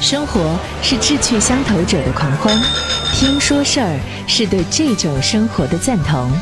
[0.00, 2.58] 生活是志趣相投者的狂欢，
[3.14, 6.32] 听说事儿是对这种生活的赞同。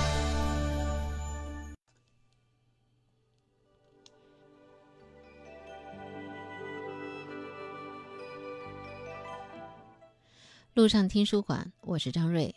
[10.75, 12.55] 路上听书馆，我是张瑞，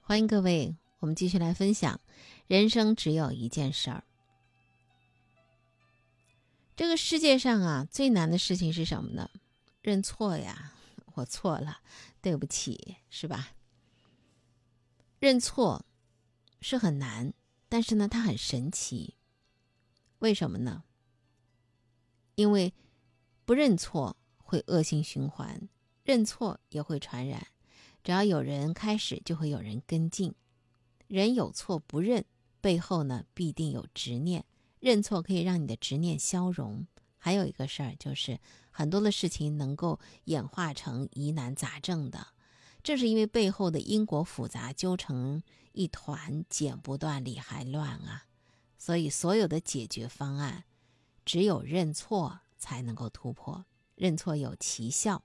[0.00, 2.00] 欢迎各位，我们继续来分享。
[2.46, 4.04] 人生只有一件事儿，
[6.76, 9.28] 这个世界上啊，最难的事情是什么呢？
[9.82, 10.74] 认错呀，
[11.14, 11.80] 我错了，
[12.20, 13.52] 对不起，是吧？
[15.18, 15.86] 认错
[16.60, 17.32] 是很难，
[17.68, 19.16] 但是呢，它很神奇。
[20.18, 20.84] 为什么呢？
[22.34, 22.74] 因为
[23.46, 25.68] 不认错会恶性循环，
[26.02, 27.46] 认错也会传染。
[28.04, 30.34] 只要有人开始，就会有人跟进。
[31.06, 32.26] 人有错不认，
[32.60, 34.44] 背后呢必定有执念。
[34.78, 36.86] 认错可以让你的执念消融。
[37.16, 38.38] 还有一个事儿就是。
[38.80, 42.28] 很多的事情能够演化成疑难杂症的，
[42.82, 48.24] 正是因为背后的因果复杂，纠成一团，剪不断，理还乱啊！
[48.78, 50.64] 所以，所有的解决方案，
[51.26, 53.66] 只有认错才能够突破。
[53.96, 55.22] 认错有奇效，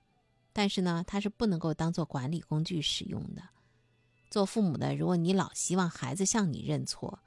[0.52, 3.42] 但是呢，它是不能够当做管理工具使用的。
[4.28, 7.20] 做父母的，如果你老希望孩子向你认错；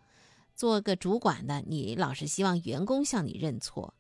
[0.56, 3.96] 做个主管的，你老是希望员工向你认错。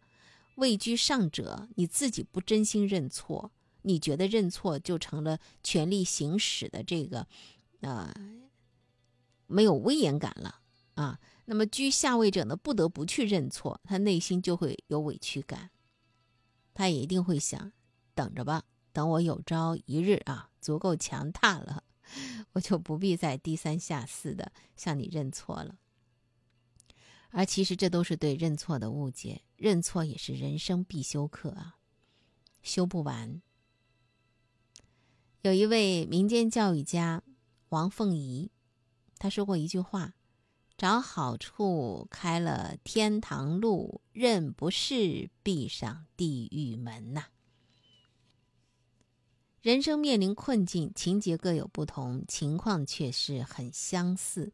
[0.59, 7.27] 位居上者，你自己不真心认错，你觉得认错就成了权力行使的这个，
[7.79, 8.13] 呃，
[9.47, 10.59] 没有威严感了
[10.93, 11.19] 啊。
[11.45, 15.71] 那么居下位者呢，不得不去认错，他内心就会有委屈感，
[16.75, 17.71] 他也一定会想，
[18.13, 21.83] 等着吧，等我有朝一日啊，足够强大了，
[22.53, 25.75] 我就不必再低三下四的向你认错了。
[27.31, 31.77] 而其实这都是对认错的误解，认错也是人生必修课啊，
[32.61, 33.41] 修不完。
[35.41, 37.23] 有一位民间教育家
[37.69, 38.52] 王凤仪，
[39.17, 40.16] 他说过一句话
[40.77, 47.27] ：“找好处开了天堂路，认不是闭上地狱门呐。”
[49.61, 54.52] 人生面临困境，情节各有不同，情况却是很相似。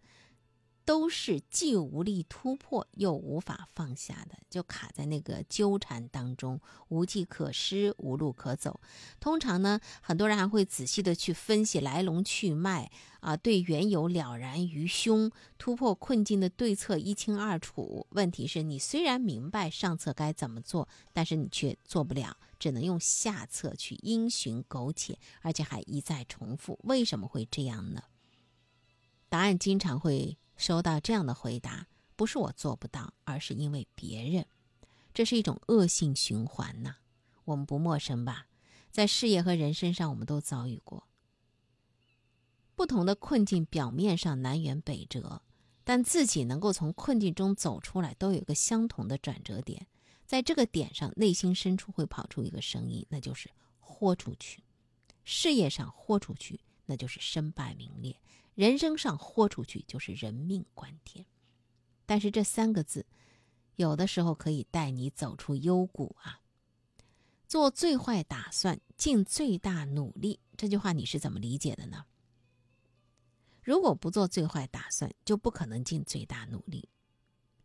[0.86, 8.80] 都是既无力突破又无法放下的，就卡在那个纠缠当中，无计可施，无路可走。
[9.20, 18.06] 通常呢，很多人还会仔细的去分析来龙去脉啊，对缘由了然于胸，突破困境的对策一清二楚。
[18.12, 26.80] 问题是你虽然明白上策该怎么做，但是你却做不了，只能用下策去因循苟且，而且还一再重复。
[26.84, 28.04] 为什么会这样呢？
[29.28, 30.38] 答案经常会。
[30.56, 34.46] 收到这样的回答，不是我做不到，而是因为别人，
[35.14, 36.98] 这是一种恶性循环呐。
[37.46, 38.48] 我们不陌生吧？
[38.92, 41.08] 在事业和人身上，我们都遭遇过
[42.76, 43.66] 不同的困境。
[43.66, 45.42] 表面上南辕北辙，
[45.84, 49.88] 但自己能够从困境中走出来，都有一个相同的转折点。
[50.26, 53.50] 在这个点上，内心深处会跑出一个声音，那就是
[53.80, 54.64] 豁出去。
[55.24, 58.16] 事业上豁出去，那就是身败名裂。
[58.56, 61.26] 人生上豁出去就是人命关天，
[62.06, 63.06] 但是这三个字，
[63.76, 66.40] 有的时候可以带你走出幽谷啊。
[67.48, 72.06] 做最坏打算，尽最大努力，这句话你是怎么理解的呢？
[73.62, 76.88] 如果不做最坏打算，就不可能尽最大努力。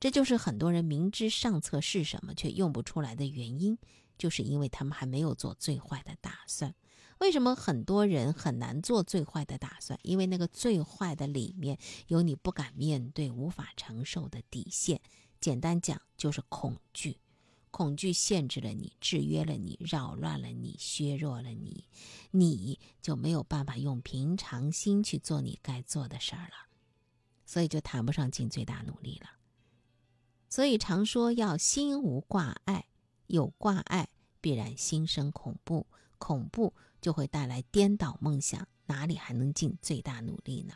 [0.01, 3.79] 这就是很多人明知上策是什么却用不出来的原因，
[4.19, 6.75] 就是因为他们还没有做最坏的打算。
[7.21, 9.99] 为什么很多人很难做最坏的打算？
[10.03, 15.01] 因为那个最坏的里面有你不敢面对、无法承受的底线。
[15.39, 17.19] 简单讲，就是恐惧。
[17.71, 21.87] 恐惧限制了你，制约了你，扰乱了你，削弱了你，
[22.31, 26.69] 你就没有办法用平常心去做你该做的事儿了。
[27.45, 29.29] 所以就谈不上尽最大努力了。
[30.49, 32.87] 所以常说要心无挂碍，
[33.27, 34.09] 有挂碍
[34.41, 35.87] 必然心生恐怖，
[36.19, 36.75] 恐怖。
[37.01, 40.75] 就会带来颠倒梦想，哪里还能尽最大努力呢？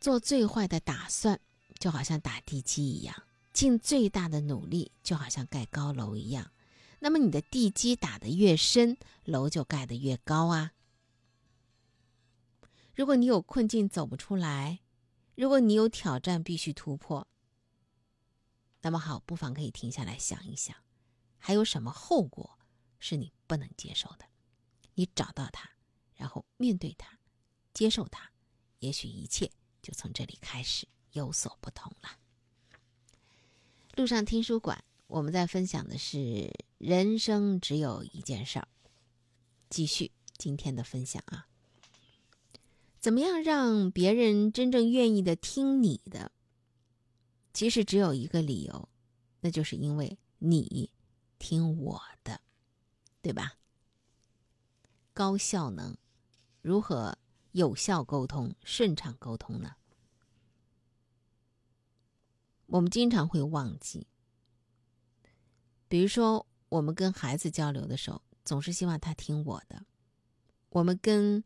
[0.00, 1.40] 做最坏的打算，
[1.78, 3.14] 就好像打地基一样；
[3.52, 6.52] 尽最大的努力，就好像盖高楼一样。
[7.00, 10.72] 那么你的地基打得越深，楼就盖得越高啊。
[12.94, 14.80] 如果你有困境走不出来，
[15.34, 17.26] 如果你有挑战必须突破，
[18.82, 20.76] 那么好，不妨可以停下来想一想，
[21.38, 22.58] 还有什么后果？
[22.98, 24.24] 是你不能接受的，
[24.94, 25.68] 你找到它，
[26.14, 27.18] 然后面对它，
[27.74, 28.30] 接受它，
[28.78, 29.50] 也许一切
[29.82, 32.10] 就从这里开始有所不同了。
[33.96, 38.68] 路上听书馆，我们在分享的是人生只有一件事儿。
[39.68, 41.48] 继续今天的分享啊，
[43.00, 46.30] 怎么样让别人真正愿意的听你的？
[47.52, 48.88] 其实只有一个理由，
[49.40, 50.92] 那就是因为你
[51.40, 52.40] 听我的，
[53.22, 53.58] 对吧？
[55.12, 55.96] 高效能
[56.62, 57.18] 如何
[57.52, 59.74] 有效沟通、顺畅沟通呢？
[62.66, 64.06] 我们经常会忘记，
[65.88, 69.84] 比如说，我们跟孩子交流的时候，总是希望他听我的；
[70.68, 71.42] 我们跟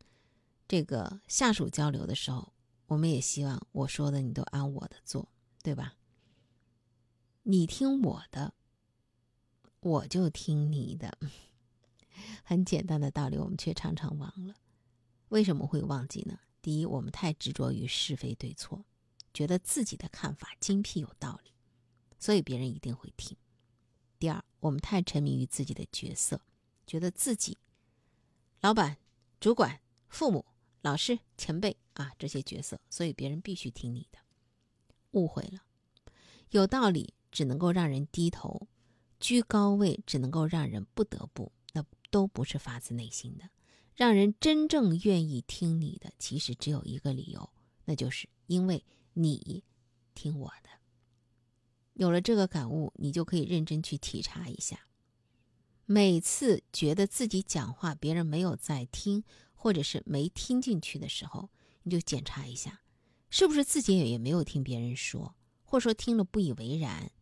[0.69, 2.53] 这个下属交流的时候，
[2.87, 5.29] 我们也希望我说的你都按我的做，
[5.63, 5.95] 对吧？
[7.45, 8.53] 你听我的，
[9.81, 11.19] 我就听你的，
[12.43, 14.55] 很简单的道理，我们却常常忘了。
[15.29, 16.39] 为什么会忘记呢？
[16.63, 18.85] 第一，我们太执着于是非对错。
[19.33, 21.51] 觉得自己的看法精辟有道理，
[22.21, 23.37] 所以别人一定会听。
[24.19, 26.41] 第二，我们太沉迷于自己的角色，
[26.87, 27.59] 觉得自己
[28.61, 28.97] 老板、
[29.41, 30.47] 主管、父母、
[30.83, 34.21] 老师、前辈啊这些角色，所以别人必须听你的。
[35.11, 35.65] 误会了，
[36.51, 38.69] 有道理只能够让人低头，
[39.19, 41.51] 居高位只能够让人不得不，
[42.15, 43.51] 都不是发自内心的。
[43.97, 47.51] 让人真正愿意听你的，其实只有一个理由，
[47.87, 48.85] 那就是因为。
[49.17, 49.63] 你
[50.13, 50.71] 听我的，
[51.93, 54.89] 有了这个感悟，你就可以认真去体察一下。
[55.87, 59.23] 每次觉得自己讲话别人没有在听，
[59.55, 61.49] 或者是没听进去的时候，
[61.85, 62.83] 你就检查一下，
[63.31, 67.13] 是不是自己也也没有听别人说，或者说听了不以为然。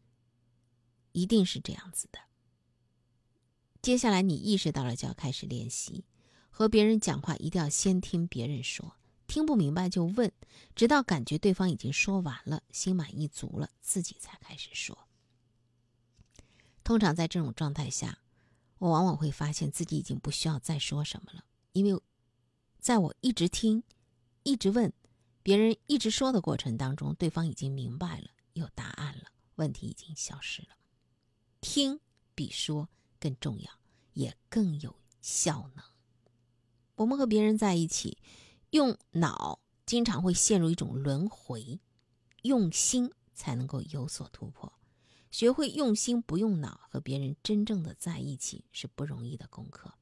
[1.13, 2.19] 一定是这样子的。
[3.83, 6.05] 接下来你意识到了，就要开始练习
[6.51, 8.97] 和别人讲话，一定要先听别人说。
[9.27, 10.31] 听不明白就问，
[10.77, 15.09] 直到感觉对方已经说完了，心满意足了，自己才开始说。
[16.85, 18.19] 通常在这种状态下，
[18.79, 22.01] 我往往会发现自己已经不需要再说什么了，因为
[22.79, 23.83] 在我一直听、
[24.45, 24.93] 一直问
[25.43, 29.25] 别人一直说的过程当中，对方已经明白了，有答案了，
[29.57, 30.69] 问题已经消失了。
[31.61, 31.99] 听
[32.35, 32.89] 比说
[33.23, 33.71] 更重要，
[34.15, 35.85] 也更有效能。
[36.97, 38.19] 我们和别人在一起。
[38.73, 41.79] 用脑经常会陷入一种轮回，
[42.41, 44.73] 用心才能够有所突破。
[45.31, 49.93] 学会用心不用脑，和别人真正的在一起是不容易的功课。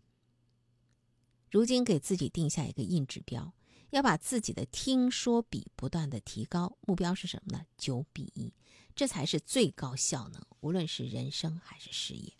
[1.51, 3.53] 如今给自己定下一个硬指标，
[3.91, 6.79] 要把自己的听说比不断的提高。
[6.83, 7.67] 目标是什么呢？
[7.77, 8.55] 九比一，
[8.95, 12.33] 这才是最高效能，无论是人生还是事业。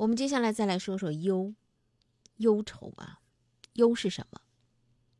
[0.00, 1.54] 我们接下来再来说说忧，
[2.36, 3.20] 忧愁啊。
[3.74, 4.40] 忧是什么？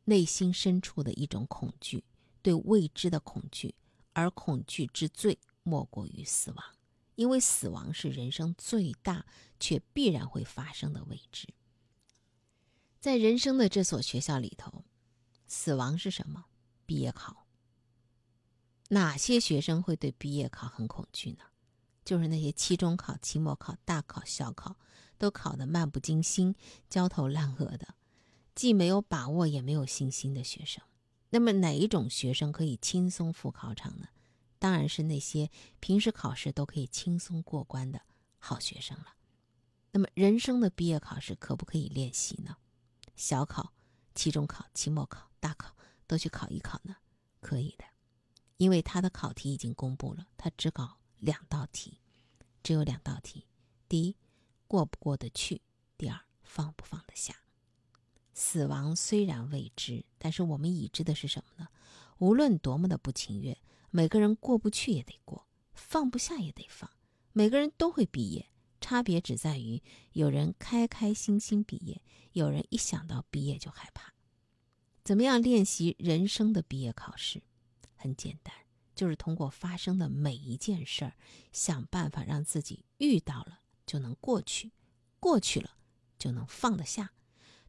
[0.05, 2.03] 内心深处的一种恐惧，
[2.41, 3.75] 对未知的恐惧，
[4.13, 6.65] 而恐惧之最莫过于死亡，
[7.13, 9.27] 因为死亡是人生最大
[9.59, 11.47] 却必然会发生的未知。
[12.99, 14.83] 在人生的这所学校里头，
[15.45, 16.45] 死亡是什么？
[16.87, 17.45] 毕业考。
[18.89, 21.43] 哪些学生会对毕业考很恐惧呢？
[22.11, 24.75] 就是那些期中考、期末考、大考、小考
[25.17, 26.53] 都考得漫不经心、
[26.89, 27.95] 焦头烂额的。
[28.53, 30.83] 既没有把握也没有信心的学生，
[31.29, 34.09] 那么哪一种学生可以轻松赴考场呢？
[34.59, 35.49] 当然是那些
[35.79, 38.01] 平时考试都可以轻松过关的
[38.39, 39.13] 好学生了。
[39.91, 42.57] 那么人生的毕业考试可不可以练习呢？
[43.15, 43.71] 小考、
[44.13, 46.97] 期中考、期末考、大考都去考一考呢？
[47.39, 47.85] 可以的，
[48.57, 52.00] 因为他的考题已经公布了，他只考两道题，
[52.63, 53.45] 只有两道题：
[53.87, 54.15] 第一，
[54.67, 55.61] 过不过得去；
[55.97, 57.35] 第二，放不放得下。
[58.33, 61.69] 死亡虽然未知，但是我们已知的是什么呢？
[62.19, 63.57] 无论多么的不情愿，
[63.89, 66.89] 每个人过不去也得过，放不下也得放。
[67.33, 68.49] 每个人都会毕业，
[68.79, 69.81] 差别只在于
[70.13, 72.01] 有人开开心心毕业，
[72.33, 74.13] 有人一想到毕业就害怕。
[75.03, 77.41] 怎么样练习人生的毕业考试？
[77.95, 78.53] 很简单，
[79.01, 81.15] 就是通过发生的每一件事儿，
[81.51, 84.73] 想办法让自己遇到了就能过去，
[85.19, 85.71] 过去了
[86.19, 87.11] 就能放得下。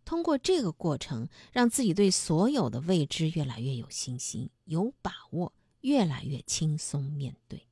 [0.05, 7.67] 通过这个过程，让自己对所有的未知越来越有信心、有把握，越来越轻松面对。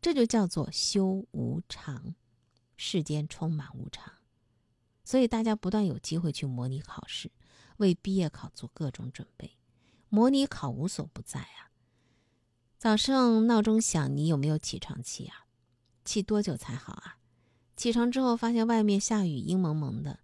[0.00, 2.14] 这就叫做修无常。
[2.76, 4.12] 世间充满无常，
[5.02, 7.32] 所以大家不断有机会去模拟考试，
[7.78, 9.58] 为毕业考做各种准备。
[10.08, 11.73] 模拟考无所不在啊！
[12.84, 15.46] 早上闹钟响，你有没有起床气啊？
[16.04, 17.16] 气多久才好啊？
[17.78, 20.20] 起床之后发现外面下雨，阴蒙蒙的。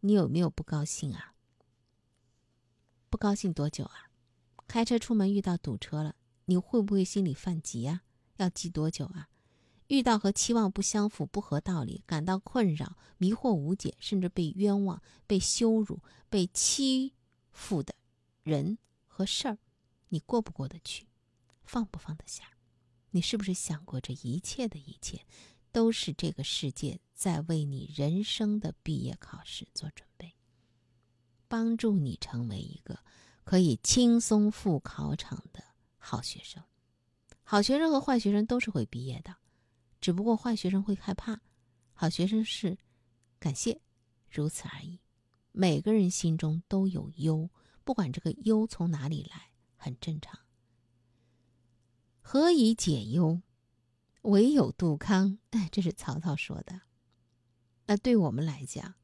[0.00, 1.32] 你有没有不高兴啊？
[3.08, 4.10] 不高兴多久啊？
[4.68, 6.14] 开车出门遇到堵车了，
[6.44, 8.02] 你会不会心里犯急啊？
[8.36, 9.30] 要急多久啊？
[9.86, 17.14] 遇到和期望不相符、不合道理，感到困扰、迷惑无解，甚至被冤枉、被羞辱、被欺
[17.52, 17.94] 负的
[18.42, 18.76] 人
[19.06, 19.56] 和事儿，
[20.10, 21.06] 你过不过得去？
[21.72, 22.44] 放不放得下？
[23.12, 25.24] 你是不是想过这一切的一切，
[25.70, 30.34] 都是这个世界在为你人生的毕业考试做准备，
[31.48, 32.98] 帮助你成为一个
[33.42, 35.64] 可以轻松赴考场的
[35.96, 36.62] 好学生？
[37.42, 39.34] 好学生和坏学生都是会毕业的。
[39.98, 41.40] 只不过坏学生会害怕，
[41.94, 42.76] 好学生是
[43.38, 43.80] 感谢，
[44.30, 45.00] 如此而已。
[45.52, 47.48] 每个人心中都有忧，
[47.82, 50.38] 不管这个忧从哪里来，很正常。
[52.22, 53.42] 何以解忧？
[54.22, 55.38] 唯有杜康。
[55.50, 56.82] 哎，这是曹操说的。
[57.86, 58.94] 那对我们来讲，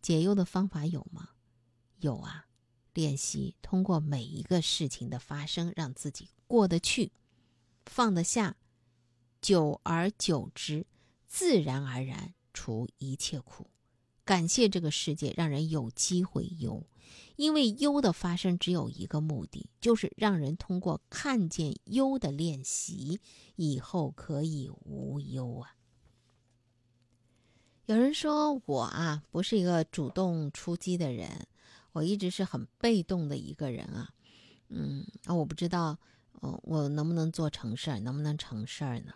[0.00, 1.30] 解忧的方法有吗？
[1.98, 2.46] 有啊，
[2.92, 7.12] 练习通过每一个事情的发生，让自己过得去，
[7.86, 8.56] 放得下。
[9.40, 10.86] 久而久之，
[11.26, 13.70] 自然而然除一切苦。
[14.26, 16.84] 感谢这个世界，让人有机会忧，
[17.36, 23.20] 因为忧的发生只有一个目的，就是让人通过看见忧的练习，
[23.54, 25.76] 以后可以无忧啊。
[27.86, 31.46] 有人说我啊，不是一个主动出击的人，
[31.92, 34.10] 我一直是很被动的一个人啊。
[34.70, 35.96] 嗯，啊，我不知道，
[36.40, 39.14] 呃，我能不能做成事儿，能不能成事儿呢？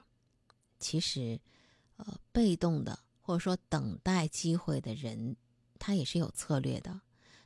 [0.78, 1.40] 其实，
[1.96, 5.36] 呃，被动的或者说等待机会的人，
[5.78, 7.00] 他也是有策略的。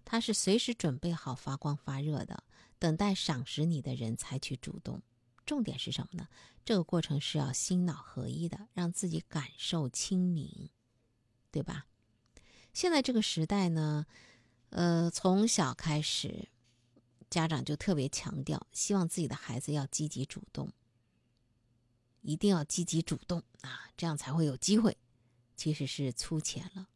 [0.04, 2.44] 他是随时准备好发光发热的，
[2.78, 5.02] 等待赏识你的人采取主动。
[5.46, 6.28] 重点是什么呢？
[6.64, 10.70] 这个过程是要心脑合一的，让自己感受清明，
[11.50, 11.86] 对吧？
[12.72, 14.06] 现在这个时代呢，
[14.70, 16.48] 呃，从小开始，
[17.28, 20.72] 家长就特别强调，希望自己的孩子要积极主动。
[22.22, 24.96] 一定要积极主动啊，这样才会有机会。
[25.56, 26.88] 其实是粗浅了。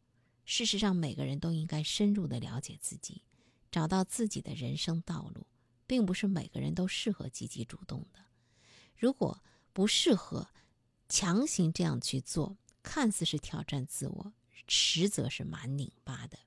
[0.45, 3.23] 事实上，每个人都应该深入的了解自己，
[3.71, 5.45] 找到自己的人生道路，
[5.85, 8.25] 并不是每个人都适合积极主动的。
[8.97, 10.49] 如果不适合，
[11.07, 14.33] 强行这样去做，看似是挑战自我，
[14.67, 16.39] 实则是蛮拧巴的。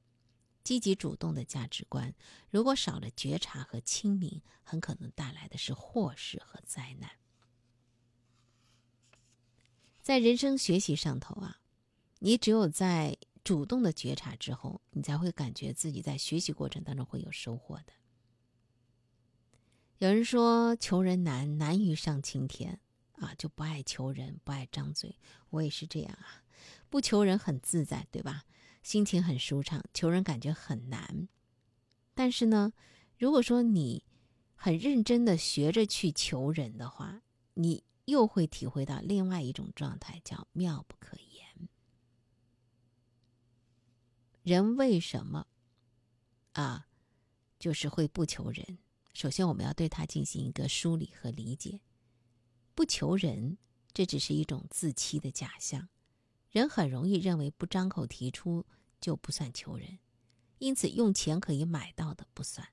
[0.65, 2.15] 积极主动的价值观，
[2.51, 7.11] 如果少了觉察和清明，很可能带来的是祸事和灾难。
[10.03, 11.62] 在人生学习上头啊，
[12.25, 17.93] 你只有在主动的觉察之后，你才会感觉自己在学习过程当中会有收获的。
[19.99, 22.79] 有人说求人难，难于上青天
[23.15, 25.19] 啊，就不爱求人，不爱张嘴。
[25.51, 26.45] 我也是这样啊，
[26.89, 28.45] 不求人很自在，对吧？
[28.85, 31.29] 心情很舒畅，求人感觉很难。
[32.15, 32.73] 但是呢，
[33.19, 34.05] 如果说你
[34.55, 37.23] 很认真的学着去求人的话，
[37.55, 37.83] 你。
[38.07, 41.32] 又会体会到另外一种状态，叫妙不可言。
[44.43, 45.47] 人为什么
[46.55, 46.89] 啊，
[47.61, 48.79] 就是会不求人？
[49.15, 51.81] 首先，我们要对他进行一个梳理和理解。
[52.75, 53.57] 不求人，
[53.93, 55.89] 这只是一种自欺的假象。
[56.51, 58.67] 人很容易认为不张口提出
[59.01, 60.01] 就不算求人，
[60.59, 62.67] 因此用钱可以买到的不算，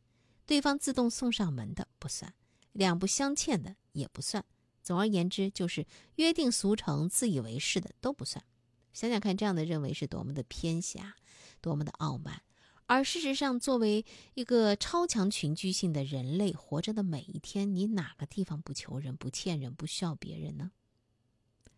[0.48, 2.34] 对方自动送上门的不算，
[2.72, 4.44] 两不相欠的也不算。
[4.82, 5.86] 总而言之，就是
[6.16, 8.44] 约定俗成、自以为是的都不算。
[8.92, 11.16] 想想看，这样的认为是多么的偏狭，
[11.62, 12.42] 多么的傲慢。
[12.88, 20.72] 而事实上，作为一个超强群居性的人类，活着的每一天，你哪个地方不求人、不欠人、不需要别人呢？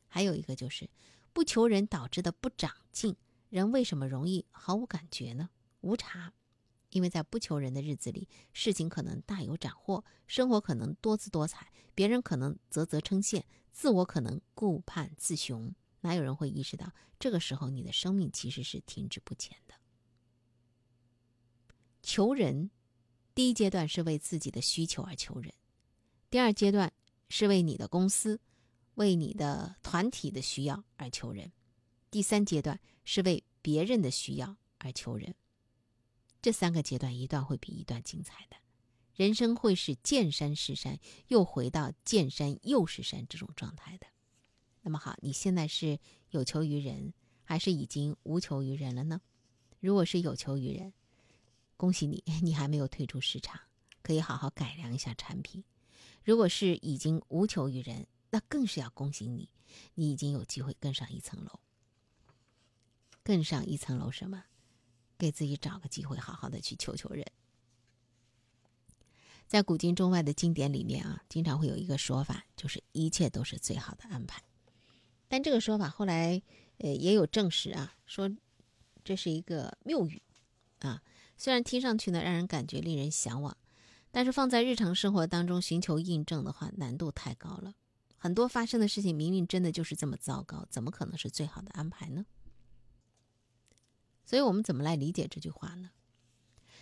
[0.07, 0.89] 还有一个就是
[1.33, 3.15] 不求人导致的不长进。
[3.49, 5.49] 人为什么容易毫无感觉呢？
[5.81, 6.31] 无察。
[6.91, 15.73] 因为在不求人的日子里，事情可能大有斩获，生活可能多姿多彩，别人可能啧啧称羡，自我可能顾盼自雄。
[16.01, 19.75] 哪有人会意识到，这个时候你的生命其实是停滞不前的？
[22.03, 22.71] 求人，
[23.33, 25.53] 第一阶段是为自己的需求而求人，
[26.29, 26.91] 第二阶段
[27.29, 28.39] 是为你的公司、
[28.95, 31.51] 为你的团体的需要而求人，
[32.09, 35.35] 第三阶段是为别人的需要而求人。
[36.41, 38.57] 这三个阶段，一段会比一段精彩的，
[39.13, 44.07] 人生会是见山是山，又回到见山又是山这种状态的。
[44.81, 49.21] 那么好，你现在是有求于人，还是已经无求于人了呢？
[49.79, 50.93] 如果是有求于人，
[51.77, 53.59] 恭喜你， 你还没有退出市场，
[54.01, 55.63] 可以好好改良一下产品；
[56.23, 59.49] 如果是已经无求于人，那更是要恭喜你，
[59.95, 61.59] 你已经有机会更上一层楼。
[63.23, 64.43] 更上一层楼什么？
[65.17, 67.23] 给自己找个机会，好好的去求求人。
[69.45, 74.41] 在古今中外的经典里面啊，经常会有一个说法，就是一切都是最好的安排。
[75.31, 76.41] 但这个说法后来
[76.79, 78.29] 呃也有证实啊，说
[79.01, 80.21] 这是一个谬语
[80.79, 81.01] 啊。
[81.37, 83.55] 虽然听上去呢让人感觉令人向往，
[84.11, 87.75] 但是放在日常生活当中寻求印证的话，难度太高了。
[88.17, 92.25] 很多发生的事情明明真的就是这么糟糕，怎么可能是最好的安排呢？
[94.25, 95.91] 所以我们怎么来理解这句话呢？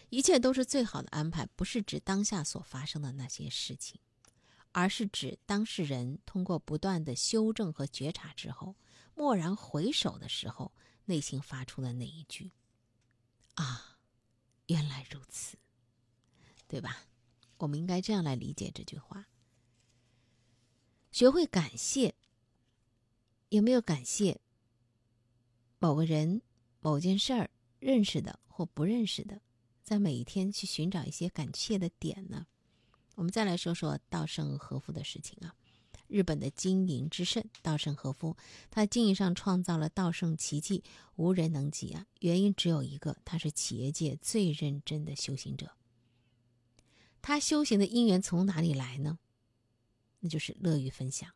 [0.10, 4.02] 一切都是最好的安排，不是指当下所发生的那些事情。
[4.72, 8.76] 而是指当事人通过不断的修正和觉察之后，
[9.16, 10.74] 蓦然回首的时候，
[11.06, 12.52] 内心发出的那一句
[13.56, 13.98] ：“啊，
[14.68, 15.58] 原来如此，
[16.68, 17.06] 对吧？”
[17.60, 19.28] 我们应该这样来理解这句话：
[21.12, 22.16] 学会感谢。
[23.50, 24.40] 有没有感谢
[25.80, 26.42] 某个人、
[26.80, 27.50] 某件事儿？
[27.80, 29.42] 认识的或不认识的，
[29.82, 32.46] 在每一天去寻找一些感谢的点呢？
[33.20, 35.54] 我们再来说说稻盛和夫的事情啊，
[36.08, 38.38] 日本的经营之圣稻盛和夫，
[38.72, 40.82] 他经营上创造了稻盛奇迹，
[41.18, 42.06] 无人能及啊。
[42.22, 45.70] 原因只有一个，他是企业界最认真的修行者。
[47.22, 49.20] 他修行的因缘从哪里来呢？
[50.22, 51.30] 那就是乐于分享。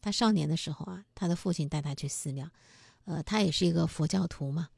[0.00, 2.50] 他少年的时候啊，他的父亲带他去寺庙，
[3.04, 4.70] 呃，他也是一个佛教徒嘛。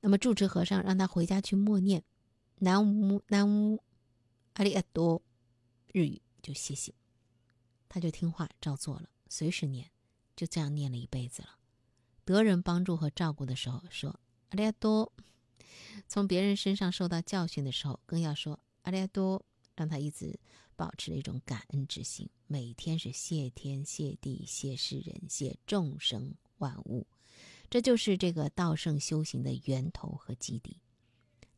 [0.00, 2.02] 那么住持和尚让他回家去默念
[2.60, 3.84] “南无南无
[4.54, 5.20] 阿里阿多”。
[5.92, 6.94] 日语就谢谢，
[7.88, 9.90] 他就听话照做了，随时念，
[10.36, 11.58] 就这样念了一辈子了。
[12.24, 15.12] 得人帮助和照顾的时候说阿里亚多，
[16.06, 20.38] 从别人身上受到教训的时候更要说阿里亚多，让他一直
[20.76, 27.06] 保持一种感恩之心，每天是谢天谢地谢世人谢众生万物，
[27.70, 30.80] 这就是这个道圣修行的源头和基底。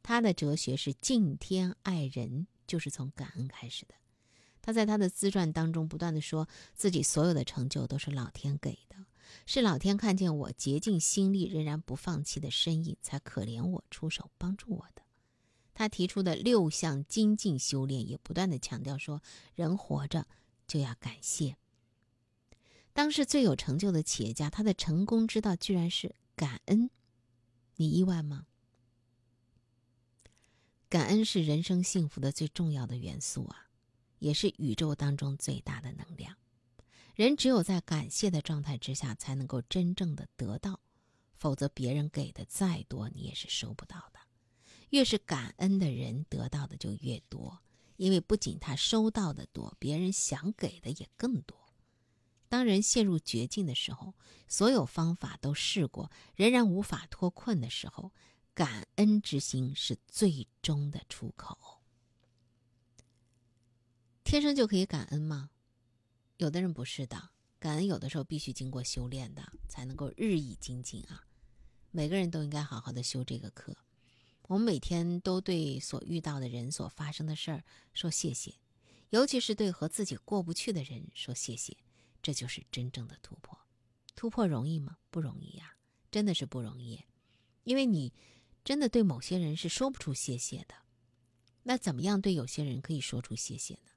[0.03, 3.95] 他的哲学是敬天爱人，就是从感恩开始的。
[4.63, 8.97] 他在他的自传当中不断的说自己所有的成就都是老天给的，
[9.47, 15.03] 是老天看见我竭尽心力仍然不放弃的身影，才可怜我出手帮助我的。
[15.73, 19.23] 他提出的六项精进修炼也不断的强调说，
[19.55, 20.27] 人活着
[20.67, 21.57] 就要感谢。
[22.93, 26.91] 当时最有成就的企业家，他的成功之道居然是感恩，
[27.77, 28.47] 你意外吗？
[30.91, 33.70] 感恩是人生幸福的最重要的元素啊。
[34.21, 36.37] 也是宇宙当中最大的能量。
[37.17, 40.81] 人只有在感谢的状态之下，才能够真正的得到，
[41.35, 44.21] 否则别人给的再多，你也是收不到的。
[44.91, 47.61] 越是感恩的人，得到的就越多，
[47.97, 51.59] 因为不仅他收到的多，别人想给的也更多。
[52.49, 54.15] 当人陷入绝境的时候，
[54.49, 58.13] 所有方法都试过，仍然无法脱困的时候，
[58.55, 61.80] 感恩之心是最终的出口。
[64.31, 65.51] 天生就可以感恩吗？
[66.37, 71.25] 有的人不是的，感恩有的时候必须经过修炼的，才能够日益精进啊。
[71.91, 73.77] 每个人都应该好好的修这个课。
[74.43, 78.55] 我们每天都对所遇到的人、所发生的事儿说谢谢，
[79.09, 81.77] 尤其是对和自己过不去的人说谢谢，
[82.23, 83.59] 这就是真正的突破。
[84.15, 84.99] 突破容易吗？
[85.11, 85.75] 不容易呀，
[86.09, 87.05] 真的是不容易。
[87.65, 88.13] 因为你
[88.63, 90.77] 真的对某些人是说不出谢谢的。
[91.65, 93.90] 那怎么样对有些人可以说出谢谢呢？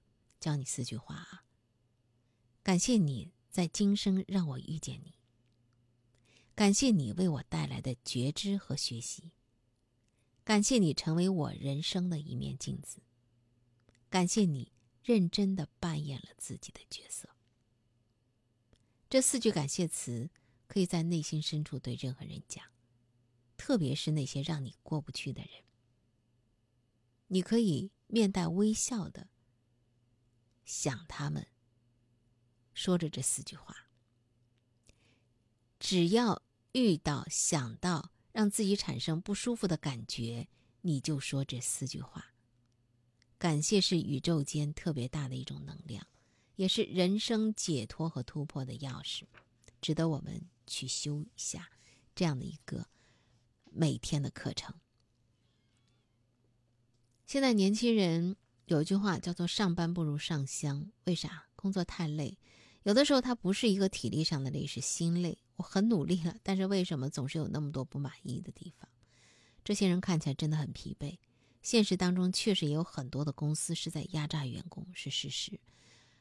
[0.44, 1.46] 教你四句话啊！
[2.64, 5.14] 感谢你在今生让我遇见你，
[6.54, 9.32] 感谢你为我带来的觉知和学习，
[10.44, 13.02] 感谢你成为我人生的一面镜子，
[14.10, 17.30] 感谢你认真的扮演了自己的角色。
[19.10, 20.30] 这四句感谢词
[20.68, 22.66] 可以在内心深处对任何人讲，
[23.56, 25.64] 特别是那些让你过不去的人，
[27.28, 29.30] 你可以面带微笑的。
[30.66, 31.48] 想他们，
[32.74, 33.88] 说着这四句话。
[35.80, 40.48] 只要遇到、想到让自己产生不舒服的感觉，
[40.82, 42.34] 你就说这四句话。
[43.38, 46.08] 感谢是宇宙间特别大的一种能量，
[46.56, 49.24] 也是人生解脱和突破的钥匙，
[49.82, 51.70] 值得我们去修一下
[52.16, 52.88] 这样的一个
[53.66, 54.74] 每天的课程。
[57.26, 58.38] 现在年轻人。
[58.66, 61.46] 有一句话叫做“上班不如上香”，为啥？
[61.56, 62.38] 工作太累，
[62.84, 65.38] 有的时候它不是一个体力上的累，是心累。
[65.56, 68.90] 我很努力了，但是为什么总是有那么多不满意的地方？
[69.64, 71.18] 这些人看起来真的很疲惫。
[71.62, 75.60] 现实当中确实也有很多的公司是在压榨员工，是事实。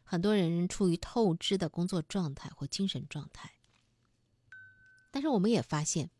[0.04, 3.54] 很多人处于透支的工作状态或精神状态。
[5.10, 6.10] 但是我们也发现，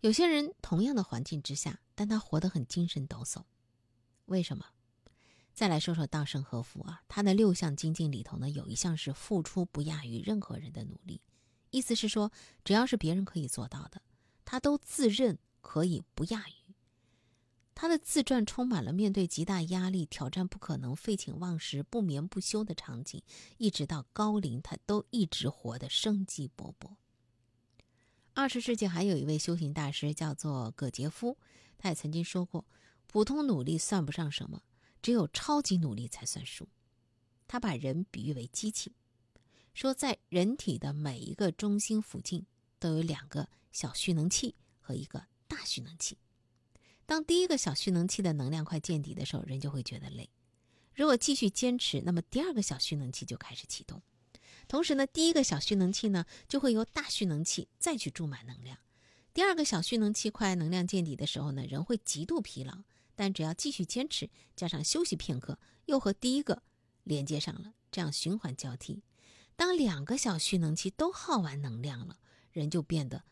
[0.00, 3.44] 有些人同样的环境之下，但他活得很精神抖擞，
[4.26, 4.66] 为什么？
[5.60, 11.20] 再来说说稻盛和夫啊，他的六项精进里头呢，有一项是付出不亚于任何人的努力，
[11.70, 12.32] 意思是说，
[12.64, 14.00] 只要是别人可以做到的，
[14.46, 16.74] 他都自认可以不亚于。
[17.74, 23.22] 他的自传充满了面对极大压力、挑战不可能、废寝忘食、不眠不休的场景，
[23.58, 26.92] 一直到高龄，他都一直活得生机勃勃。
[28.32, 31.36] 二十世纪还有一位修行大师叫做葛杰夫，
[31.76, 32.64] 他也曾经说过
[33.06, 34.62] ：“普通努力算不上什么，
[35.02, 36.68] 只有超级努力才算数。”
[37.46, 38.92] 他把人比喻为机器，
[39.74, 42.46] 说在人体的每一个中心附近
[42.78, 46.16] 都有两个小蓄能器和一个大蓄能器。
[47.06, 50.30] 当第一个小蓄能器的能量快见底的时候，人就会觉得累。
[50.94, 54.00] 如果继续坚持，那么第二个小蓄能器就开始启动。
[54.68, 58.78] 同时呢，第一个小蓄能器呢就会由大蓄能器再去注满能量。
[59.34, 62.84] 第二个小蓄能器快能量见底的时候呢，人会极度疲劳，
[63.20, 66.62] 但只要继续坚持，加上休息片刻，又和第一个
[67.04, 69.02] 连接上了，这样循环交替。
[69.56, 72.18] 当两个小蓄能器都耗完能量了，
[72.50, 73.26] 人就变得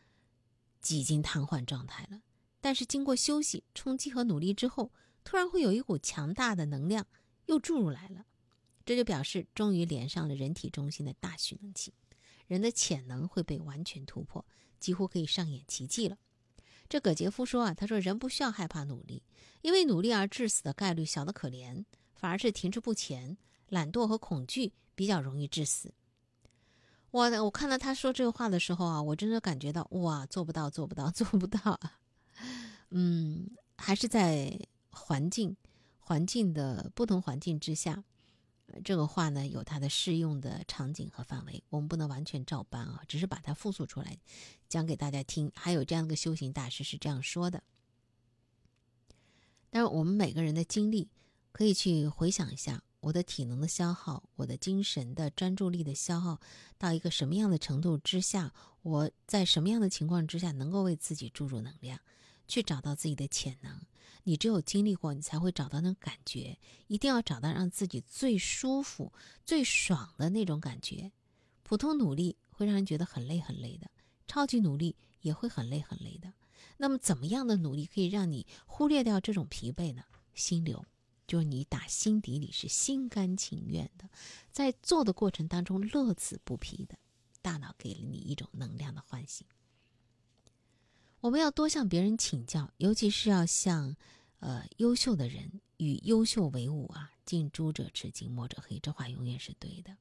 [0.79, 2.21] 几近瘫痪状态了。
[2.61, 7.07] 但是经过休息、冲击和努力之后，突然会有一股强大的能量
[7.47, 8.27] 又注入来了，
[8.85, 11.95] 这就表示终于连上了人体中心的大蓄能器，
[12.45, 14.45] 人的潜能会被完全突破，
[14.79, 16.19] 几乎可以上演奇迹了。
[16.89, 19.21] 这葛杰夫说啊，他说人不需要害怕努力，
[19.61, 23.37] 因为努力而致死的概率小得可怜，反而是停滞不前、
[23.69, 25.93] 懒惰和恐惧比较容易致死。
[27.11, 31.99] 我我看到他说这个话的时候啊，我真的感觉到哇，做不到，做不到，做不到啊。
[32.89, 35.55] 嗯，还是在环境
[35.99, 38.03] 环境的不同环境之下，
[38.83, 44.17] 这个话呢有它的适用的场景和范围，我们不能完全照搬啊，只是把它复述出来
[44.67, 45.51] 讲给大家听。
[45.55, 47.63] 还有这样的个修行大师是这样说的。
[49.69, 51.09] 但是我们每个人的经历
[51.51, 56.39] 可以去回想一下，我的体能的消耗，我的精神的专注力的消耗
[56.77, 61.99] 到一个什么样的程度之下，我在什么样的情况之下能够为自己注入能量。
[62.49, 63.79] 去找到自己的潜能，
[64.23, 66.57] 你只有经历过，你才会找到那种感觉。
[66.87, 69.13] 一定要找到让自己最舒服、
[69.45, 71.11] 最爽的那种感觉。
[71.63, 73.89] 普通努力会让人觉得很累很累的，
[74.27, 76.33] 超级努力也会很累很累的。
[76.77, 80.03] 那么，怎么样的努力可以让你忽略掉这种疲惫呢？
[80.33, 80.83] 心流，
[81.27, 84.09] 就是你打心底里是心甘情愿的，
[84.51, 86.97] 在做的过程当中乐此不疲的，
[87.41, 89.45] 大脑给了你一种能量的唤醒。
[91.21, 93.97] 我们要多向别人请教，尤其是要向，
[94.39, 97.11] 呃，优秀的人与优秀为伍啊！
[97.25, 99.97] 近朱者赤，近墨者黑，这话永远是对的。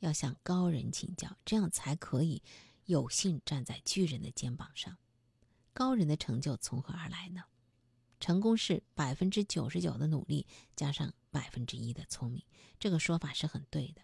[0.00, 2.42] 要向高人请教，这样才可以
[2.86, 4.98] 有幸站在巨人的肩膀上。
[5.72, 7.44] 高人的成就从何而来呢？
[8.18, 12.42] 成功是百分之九十九的努力加上百分之一的聪明，
[12.80, 14.02] 这个说法是很对的。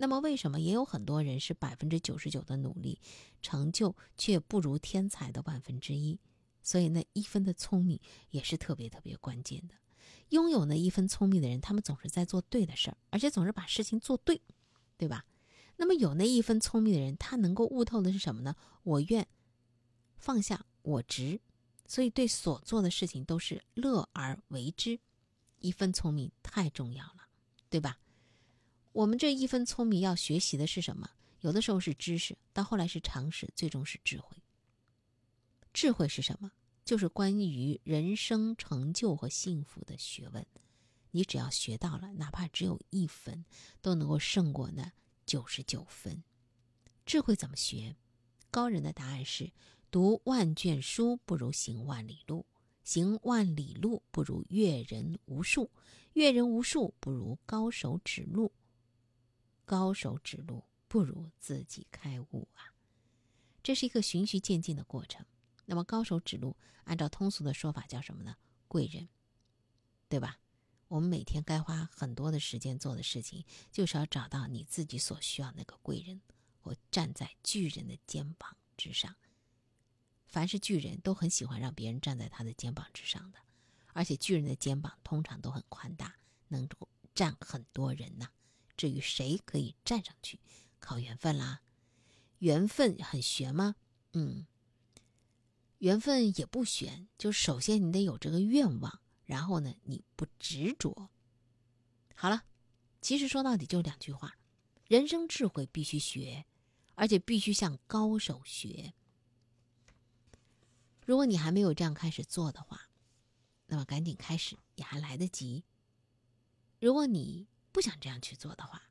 [0.00, 3.00] 那么，为什么也有很多人是百分之九十九的努力，
[3.42, 6.18] 成就却不如天才的万分之一？
[6.62, 9.74] 所以，那一分的聪明也是特别特别关键的。
[10.30, 14.40] 拥有那一分聪明的人，他们总是在做对的事儿，而且总是把事情做对，
[14.96, 15.24] 对吧？
[15.76, 18.54] 那么，有那一分聪明的人，他能够悟透的是什么呢？
[18.84, 19.26] 我愿
[20.16, 21.40] 放下我执，
[21.86, 25.00] 所以对所做的事情都是乐而为之。
[25.60, 27.26] 一分聪明太重要了，
[27.68, 27.98] 对吧？
[28.98, 31.08] 我们这一分聪明要学习的是什么？
[31.42, 34.36] 有的时候是知识，到后来是常识，最终是智慧。
[35.72, 36.50] 智慧是什么？
[36.84, 40.44] 就是关于人生成就和幸福的学问。
[41.12, 43.44] 你只要学到了，哪怕只有一分，
[43.80, 44.90] 都能够胜过那
[45.24, 46.24] 九十九分。
[47.06, 47.94] 智慧怎么学？
[48.50, 49.52] 高人的答案是：
[49.92, 52.44] 读万卷书不如行万里路，
[52.82, 55.70] 行万里路不如阅人无数，
[56.14, 58.50] 阅人无数不如高手指路。
[59.68, 62.72] 高手指路不如自己开悟啊，
[63.62, 65.26] 这是一个循序渐进的过程。
[65.66, 68.34] 那么高手指路，按照通俗的说法叫什么呢？
[68.66, 69.06] 贵人，
[70.08, 70.40] 对吧？
[70.86, 76.22] 我们每天该花很多的时间做的事情，就是要找到你自己所需要那个贵人，
[76.62, 79.14] 或站在巨人的肩膀之上。
[80.24, 83.38] 凡是巨人都很喜欢让别人站在他的肩膀之上的，
[83.92, 86.14] 而且巨人的肩膀通常都很宽大，
[86.48, 88.30] 能够站很多人呐。
[88.78, 90.40] 至于谁可以站上去，
[90.78, 91.60] 靠缘分啦。
[92.38, 93.74] 缘分很玄吗？
[94.12, 94.46] 嗯，
[95.78, 97.08] 缘分也不玄。
[97.18, 101.10] 就首先你得有这个愿望，然后呢，你不执着。
[102.14, 102.44] 好了，
[103.02, 104.38] 其实说到底就两句话：
[104.86, 106.46] 人生智慧必须学，
[106.94, 108.94] 而且必须向高手学。
[111.04, 112.88] 如果你还没有这样开始做的话，
[113.66, 115.64] 那么赶紧开始，也还来得及。
[116.80, 118.82] 如果你不想这样去做的话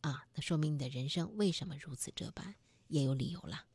[0.00, 2.56] 啊那说明你的人生为什么如此这般
[2.88, 3.66] 也有理由了。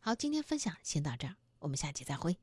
[0.00, 2.36] 好今天分享先到这儿我们下期再会。